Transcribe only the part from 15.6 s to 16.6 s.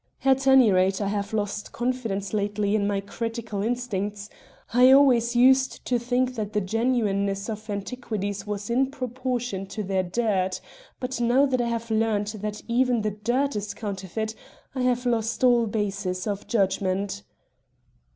basis of